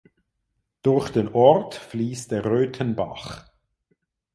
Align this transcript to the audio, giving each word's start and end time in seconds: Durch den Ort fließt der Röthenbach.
Durch 0.81 1.11
den 1.11 1.27
Ort 1.31 1.75
fließt 1.75 2.31
der 2.31 2.43
Röthenbach. 2.43 3.45